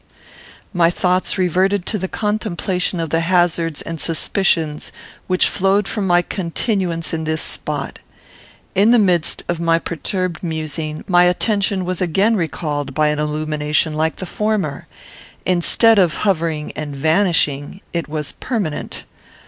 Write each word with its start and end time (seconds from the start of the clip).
My 0.73 0.89
thoughts 0.89 1.37
reverted 1.37 1.85
to 1.85 1.99
the 1.99 2.07
contemplation 2.07 2.99
of 2.99 3.11
the 3.11 3.19
hazards 3.19 3.83
and 3.83 4.01
suspicions 4.01 4.91
which 5.27 5.47
flowed 5.47 5.87
from 5.87 6.07
my 6.07 6.23
continuance 6.23 7.13
in 7.13 7.23
this 7.25 7.43
spot. 7.43 7.99
In 8.73 8.89
the 8.89 8.97
midst 8.97 9.43
of 9.47 9.59
my 9.59 9.77
perturbed 9.77 10.41
musing, 10.41 11.03
my 11.07 11.25
attention 11.25 11.85
was 11.85 12.01
again 12.01 12.35
recalled 12.35 12.95
by 12.95 13.09
an 13.09 13.19
illumination 13.19 13.93
like 13.93 14.15
the 14.15 14.25
former. 14.25 14.87
Instead 15.45 15.99
of 15.99 16.15
hovering 16.25 16.71
and 16.71 16.95
vanishing, 16.95 17.81
it 17.93 18.07
was 18.09 18.31
permanent. 18.31 19.03